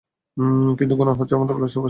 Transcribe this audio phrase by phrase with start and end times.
[0.77, 1.79] কিন্তু গুনার হচ্ছে আমাদের ভালোবাসার ফসল।